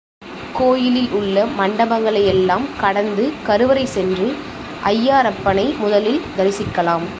[0.59, 4.27] கோயிலில் உள்ள மண்டபங்களை யெல்லாம் கடந்து கருவறை சென்று
[4.85, 7.05] ஐயாறப்பனை முதலில் தரிசிக்கலாம்.